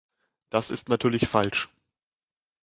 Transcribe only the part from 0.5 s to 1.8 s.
ist natürlich falsch!